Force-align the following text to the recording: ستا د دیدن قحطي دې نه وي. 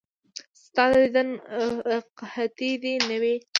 ستا 0.63 0.83
د 0.91 0.93
دیدن 1.03 1.29
قحطي 2.19 2.71
دې 2.83 2.93
نه 3.09 3.17
وي. 3.21 3.35